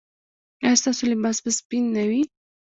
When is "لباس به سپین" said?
1.13-1.83